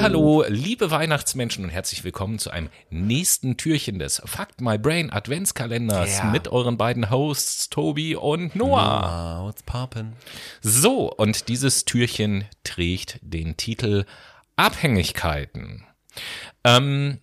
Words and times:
Hallo, 0.00 0.44
liebe 0.48 0.90
Weihnachtsmenschen 0.90 1.64
und 1.64 1.70
herzlich 1.70 2.04
willkommen 2.04 2.38
zu 2.38 2.50
einem 2.50 2.68
nächsten 2.90 3.56
Türchen 3.56 3.98
des 3.98 4.20
Fuck 4.24 4.60
My 4.60 4.76
Brain 4.76 5.10
Adventskalenders 5.10 6.18
Yeah. 6.18 6.30
mit 6.30 6.48
euren 6.48 6.76
beiden 6.76 7.10
Hosts 7.10 7.70
Tobi 7.70 8.16
und 8.16 8.54
Noah. 8.54 9.38
Wow, 9.40 9.46
what's 9.48 9.64
poppin'? 9.64 10.12
So, 10.60 11.10
und 11.10 11.48
dieses 11.48 11.86
Türchen 11.86 12.44
trägt 12.64 13.18
den 13.22 13.56
Titel 13.56 14.04
Abhängigkeiten. 14.56 15.84
Ähm, 16.64 17.18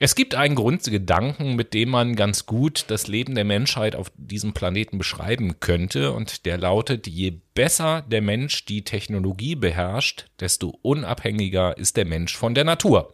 es 0.00 0.14
gibt 0.14 0.36
einen 0.36 0.54
Grundgedanken, 0.54 1.56
mit 1.56 1.74
dem 1.74 1.88
man 1.88 2.14
ganz 2.14 2.46
gut 2.46 2.84
das 2.86 3.08
Leben 3.08 3.34
der 3.34 3.42
Menschheit 3.42 3.96
auf 3.96 4.12
diesem 4.16 4.52
Planeten 4.54 4.96
beschreiben 4.96 5.58
könnte, 5.58 6.12
und 6.12 6.46
der 6.46 6.56
lautet, 6.56 7.08
je 7.08 7.32
besser 7.54 8.02
der 8.02 8.22
Mensch 8.22 8.64
die 8.64 8.84
Technologie 8.84 9.56
beherrscht, 9.56 10.26
desto 10.38 10.78
unabhängiger 10.82 11.76
ist 11.76 11.96
der 11.96 12.04
Mensch 12.04 12.36
von 12.36 12.54
der 12.54 12.62
Natur. 12.62 13.12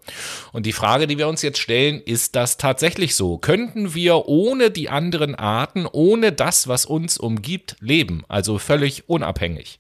Und 0.53 0.67
die 0.67 0.73
Frage, 0.73 1.07
die 1.07 1.17
wir 1.17 1.27
uns 1.27 1.41
jetzt 1.41 1.59
stellen, 1.59 2.03
ist 2.03 2.37
das 2.37 2.59
tatsächlich 2.59 3.15
so? 3.15 3.39
Könnten 3.39 3.95
wir 3.95 4.27
ohne 4.29 4.71
die 4.71 4.91
anderen 4.91 5.35
Arten, 5.35 5.87
ohne 5.91 6.33
das, 6.33 6.69
was 6.69 6.85
uns 6.85 7.17
umgibt, 7.17 7.77
leben? 7.81 8.25
Also 8.29 8.59
völlig 8.59 9.09
unabhängig. 9.09 9.79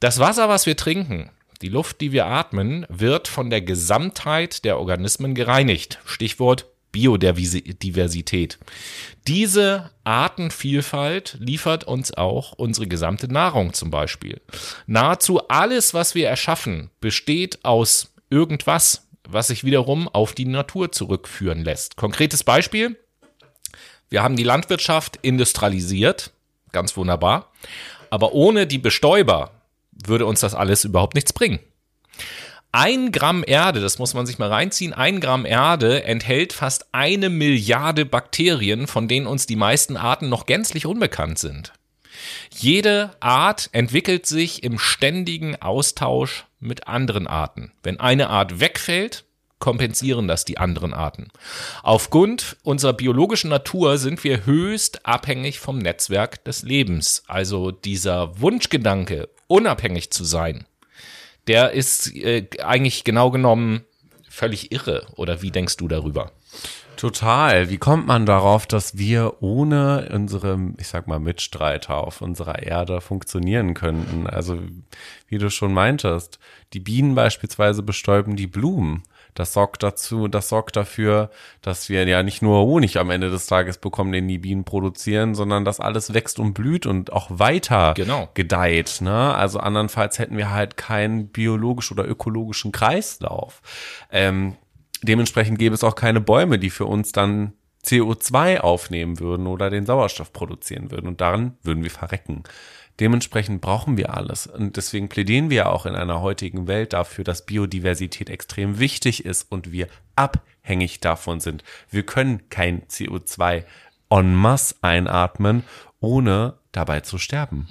Das 0.00 0.18
Wasser, 0.18 0.48
was 0.48 0.66
wir 0.66 0.76
trinken, 0.76 1.30
die 1.62 1.68
Luft, 1.68 2.00
die 2.00 2.12
wir 2.12 2.26
atmen, 2.26 2.86
wird 2.88 3.28
von 3.28 3.50
der 3.50 3.62
Gesamtheit 3.62 4.64
der 4.64 4.78
Organismen 4.78 5.34
gereinigt. 5.34 5.98
Stichwort 6.04 6.66
Biodiversität. 6.94 8.58
Diese 9.26 9.90
Artenvielfalt 10.04 11.36
liefert 11.40 11.82
uns 11.82 12.14
auch 12.14 12.52
unsere 12.52 12.86
gesamte 12.86 13.26
Nahrung 13.26 13.72
zum 13.72 13.90
Beispiel. 13.90 14.40
Nahezu 14.86 15.48
alles, 15.48 15.92
was 15.92 16.14
wir 16.14 16.28
erschaffen, 16.28 16.90
besteht 17.00 17.64
aus 17.64 18.14
irgendwas, 18.30 19.08
was 19.28 19.48
sich 19.48 19.64
wiederum 19.64 20.06
auf 20.06 20.34
die 20.34 20.44
Natur 20.44 20.92
zurückführen 20.92 21.64
lässt. 21.64 21.96
Konkretes 21.96 22.44
Beispiel. 22.44 22.96
Wir 24.08 24.22
haben 24.22 24.36
die 24.36 24.44
Landwirtschaft 24.44 25.18
industrialisiert, 25.22 26.30
ganz 26.70 26.96
wunderbar, 26.96 27.50
aber 28.10 28.34
ohne 28.34 28.68
die 28.68 28.78
Bestäuber 28.78 29.50
würde 30.06 30.26
uns 30.26 30.40
das 30.40 30.54
alles 30.54 30.84
überhaupt 30.84 31.14
nichts 31.14 31.32
bringen. 31.32 31.58
Ein 32.72 33.12
Gramm 33.12 33.44
Erde, 33.46 33.80
das 33.80 34.00
muss 34.00 34.14
man 34.14 34.26
sich 34.26 34.40
mal 34.40 34.48
reinziehen, 34.48 34.92
ein 34.92 35.20
Gramm 35.20 35.46
Erde 35.46 36.02
enthält 36.02 36.52
fast 36.52 36.86
eine 36.90 37.30
Milliarde 37.30 38.04
Bakterien, 38.04 38.88
von 38.88 39.06
denen 39.06 39.28
uns 39.28 39.46
die 39.46 39.54
meisten 39.54 39.96
Arten 39.96 40.28
noch 40.28 40.46
gänzlich 40.46 40.84
unbekannt 40.84 41.38
sind. 41.38 41.72
Jede 42.52 43.10
Art 43.20 43.68
entwickelt 43.70 44.26
sich 44.26 44.64
im 44.64 44.80
ständigen 44.80 45.60
Austausch 45.62 46.46
mit 46.58 46.88
anderen 46.88 47.28
Arten. 47.28 47.70
Wenn 47.84 48.00
eine 48.00 48.28
Art 48.28 48.58
wegfällt, 48.58 49.24
kompensieren 49.58 50.28
das 50.28 50.44
die 50.44 50.58
anderen 50.58 50.92
Arten. 50.92 51.28
Aufgrund 51.82 52.56
unserer 52.62 52.92
biologischen 52.92 53.50
Natur 53.50 53.98
sind 53.98 54.22
wir 54.24 54.46
höchst 54.46 55.06
abhängig 55.06 55.58
vom 55.58 55.78
Netzwerk 55.78 56.44
des 56.44 56.62
Lebens. 56.62 57.22
Also 57.26 57.70
dieser 57.70 58.40
Wunschgedanke, 58.40 59.28
unabhängig 59.46 60.10
zu 60.10 60.24
sein, 60.24 60.66
der 61.46 61.72
ist 61.72 62.14
äh, 62.14 62.46
eigentlich 62.62 63.04
genau 63.04 63.30
genommen 63.30 63.84
völlig 64.28 64.72
irre. 64.72 65.06
Oder 65.16 65.42
wie 65.42 65.50
denkst 65.50 65.76
du 65.76 65.88
darüber? 65.88 66.32
Total. 67.04 67.68
Wie 67.68 67.76
kommt 67.76 68.06
man 68.06 68.24
darauf, 68.24 68.66
dass 68.66 68.96
wir 68.96 69.42
ohne 69.42 70.08
unsere, 70.10 70.58
ich 70.78 70.88
sag 70.88 71.06
mal, 71.06 71.20
Mitstreiter 71.20 71.98
auf 71.98 72.22
unserer 72.22 72.62
Erde 72.62 73.02
funktionieren 73.02 73.74
könnten? 73.74 74.26
Also, 74.26 74.58
wie 75.28 75.36
du 75.36 75.50
schon 75.50 75.74
meintest, 75.74 76.38
die 76.72 76.80
Bienen 76.80 77.14
beispielsweise 77.14 77.82
bestäuben 77.82 78.36
die 78.36 78.46
Blumen. 78.46 79.02
Das 79.34 79.52
sorgt 79.52 79.82
dazu, 79.82 80.28
das 80.28 80.48
sorgt 80.48 80.76
dafür, 80.76 81.28
dass 81.60 81.90
wir 81.90 82.08
ja 82.08 82.22
nicht 82.22 82.40
nur 82.40 82.64
Honig 82.64 82.98
am 82.98 83.10
Ende 83.10 83.28
des 83.28 83.48
Tages 83.48 83.76
bekommen, 83.76 84.12
den 84.12 84.26
die 84.26 84.38
Bienen 84.38 84.64
produzieren, 84.64 85.34
sondern 85.34 85.66
dass 85.66 85.80
alles 85.80 86.14
wächst 86.14 86.38
und 86.38 86.54
blüht 86.54 86.86
und 86.86 87.12
auch 87.12 87.28
weiter 87.30 87.92
Genau. 87.94 88.30
gedeiht. 88.32 89.02
Ne? 89.02 89.34
Also 89.34 89.58
andernfalls 89.58 90.18
hätten 90.18 90.38
wir 90.38 90.52
halt 90.52 90.78
keinen 90.78 91.28
biologisch 91.28 91.92
oder 91.92 92.08
ökologischen 92.08 92.72
Kreislauf. 92.72 93.60
Ähm, 94.10 94.56
dementsprechend 95.02 95.58
gäbe 95.58 95.74
es 95.74 95.84
auch 95.84 95.94
keine 95.94 96.20
Bäume, 96.20 96.58
die 96.58 96.70
für 96.70 96.86
uns 96.86 97.12
dann 97.12 97.52
CO2 97.84 98.60
aufnehmen 98.60 99.20
würden 99.20 99.46
oder 99.46 99.70
den 99.70 99.86
Sauerstoff 99.86 100.32
produzieren 100.32 100.90
würden. 100.90 101.06
Und 101.06 101.20
daran 101.20 101.56
würden 101.62 101.82
wir 101.82 101.90
verrecken. 101.90 102.44
Dementsprechend 103.00 103.60
brauchen 103.60 103.96
wir 103.96 104.14
alles. 104.14 104.46
Und 104.46 104.76
deswegen 104.76 105.08
plädieren 105.08 105.50
wir 105.50 105.70
auch 105.70 105.84
in 105.84 105.94
einer 105.94 106.20
heutigen 106.20 106.68
Welt 106.68 106.92
dafür, 106.92 107.24
dass 107.24 107.44
Biodiversität 107.44 108.30
extrem 108.30 108.78
wichtig 108.78 109.24
ist 109.24 109.50
und 109.50 109.72
wir 109.72 109.88
abhängig 110.14 111.00
davon 111.00 111.40
sind. 111.40 111.64
Wir 111.90 112.04
können 112.04 112.48
kein 112.50 112.82
CO2 112.82 113.64
en 114.10 114.34
masse 114.34 114.76
einatmen, 114.82 115.64
ohne 115.98 116.54
dabei 116.70 117.00
zu 117.00 117.18
sterben. 117.18 117.66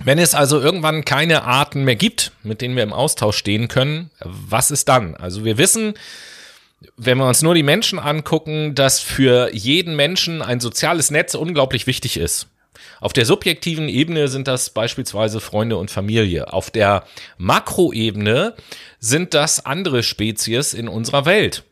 Wenn 0.00 0.18
es 0.18 0.34
also 0.34 0.60
irgendwann 0.60 1.04
keine 1.04 1.44
Arten 1.44 1.84
mehr 1.84 1.96
gibt, 1.96 2.32
mit 2.42 2.60
denen 2.60 2.76
wir 2.76 2.82
im 2.82 2.92
Austausch 2.92 3.36
stehen 3.36 3.68
können, 3.68 4.10
was 4.20 4.70
ist 4.70 4.88
dann? 4.88 5.16
Also 5.16 5.44
wir 5.44 5.58
wissen, 5.58 5.94
wenn 6.96 7.18
wir 7.18 7.26
uns 7.26 7.42
nur 7.42 7.54
die 7.54 7.62
Menschen 7.62 7.98
angucken, 7.98 8.74
dass 8.74 9.00
für 9.00 9.54
jeden 9.54 9.94
Menschen 9.96 10.42
ein 10.42 10.60
soziales 10.60 11.10
Netz 11.10 11.34
unglaublich 11.34 11.86
wichtig 11.86 12.16
ist. 12.16 12.48
Auf 13.00 13.12
der 13.12 13.26
subjektiven 13.26 13.88
Ebene 13.88 14.28
sind 14.28 14.48
das 14.48 14.70
beispielsweise 14.70 15.40
Freunde 15.40 15.76
und 15.76 15.90
Familie. 15.90 16.52
Auf 16.52 16.70
der 16.70 17.04
Makroebene 17.36 18.54
sind 18.98 19.34
das 19.34 19.66
andere 19.66 20.02
Spezies 20.02 20.72
in 20.72 20.88
unserer 20.88 21.24
Welt, 21.26 21.64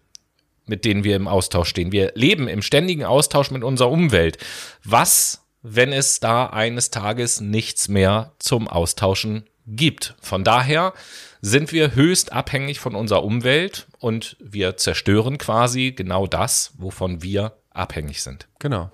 mit 0.67 0.85
denen 0.85 1.05
wir 1.05 1.17
im 1.17 1.29
Austausch 1.29 1.69
stehen. 1.69 1.93
Wir 1.93 2.13
leben 2.15 2.49
im 2.49 2.63
ständigen 2.63 3.05
Austausch 3.05 3.51
mit 3.51 3.65
unserer 3.65 3.91
Umwelt. 3.91 4.39
Was, 4.85 5.40
wenn 5.63 5.93
es 5.93 6.21
da 6.21 6.47
eines 6.47 6.91
Tages 6.91 7.41
nichts 7.41 7.89
mehr 7.89 8.33
zum 8.39 8.69
Austauschen 8.69 9.45
gibt? 9.67 10.15
Von 10.21 10.45
daher 10.45 10.95
sind 11.43 11.73
wir 11.73 11.95
höchst 11.95 12.33
abhängig 12.33 12.81
von 12.81 12.95
unserer 12.95 13.25
Umwelt 13.25 13.87
und 13.99 14.37
wir 14.41 14.77
zerstören 14.77 15.39
quasi 15.39 15.93
genau 15.93 16.27
das, 16.27 16.73
wovon 16.79 17.23
wir 17.23 17.57
abhängig 17.71 18.23
sind. 18.23 18.49
Genau. 18.59 18.89